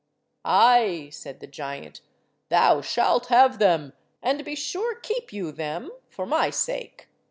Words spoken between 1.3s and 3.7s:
the giant, "thou shalt have